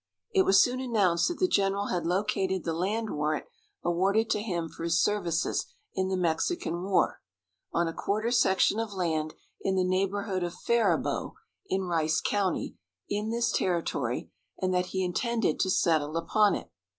It 0.33 0.45
was 0.45 0.59
soon 0.59 0.79
announced 0.81 1.27
that 1.27 1.37
the 1.37 1.47
general 1.47 1.89
had 1.89 2.07
located 2.07 2.63
the 2.63 2.73
land 2.73 3.11
warrant 3.11 3.45
awarded 3.83 4.31
to 4.31 4.41
him 4.41 4.67
for 4.67 4.83
his 4.83 4.99
services 4.99 5.67
in 5.93 6.07
the 6.07 6.17
Mexican 6.17 6.81
War, 6.81 7.21
on 7.71 7.87
a 7.87 7.93
quarter 7.93 8.31
section 8.31 8.79
of 8.79 8.93
land 8.93 9.35
in 9.61 9.75
the 9.75 9.83
neighborhood 9.83 10.41
of 10.41 10.55
Faribault, 10.55 11.35
in 11.67 11.83
Rice 11.83 12.19
county, 12.19 12.77
in 13.09 13.29
this 13.29 13.51
territory, 13.51 14.31
and 14.59 14.73
that 14.73 14.87
he 14.87 15.05
intended 15.05 15.59
to 15.59 15.69
settle 15.69 16.17
upon 16.17 16.55
it. 16.55 16.71